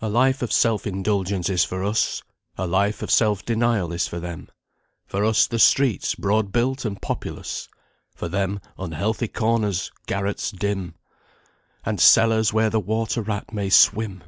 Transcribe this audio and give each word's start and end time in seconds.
"A 0.00 0.08
life 0.08 0.40
of 0.40 0.54
self 0.54 0.86
indulgence 0.86 1.50
is 1.50 1.64
for 1.66 1.84
us, 1.84 2.22
A 2.56 2.66
life 2.66 3.02
of 3.02 3.10
self 3.10 3.44
denial 3.44 3.92
is 3.92 4.08
for 4.08 4.18
them; 4.18 4.48
For 5.06 5.22
us 5.22 5.46
the 5.46 5.58
streets, 5.58 6.14
broad 6.14 6.50
built 6.50 6.86
and 6.86 6.98
populous, 7.02 7.68
For 8.14 8.26
them 8.30 8.62
unhealthy 8.78 9.28
corners, 9.28 9.92
garrets 10.06 10.50
dim, 10.50 10.94
And 11.84 12.00
cellars 12.00 12.54
where 12.54 12.70
the 12.70 12.80
water 12.80 13.20
rat 13.20 13.52
may 13.52 13.68
swim! 13.68 14.22